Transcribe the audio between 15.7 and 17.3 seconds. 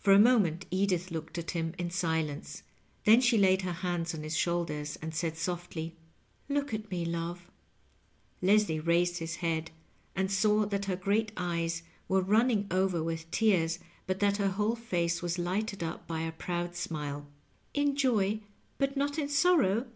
up by a proud smile."